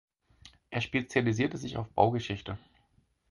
[0.71, 2.57] Er spezialisierte sich auf Baugeschichte.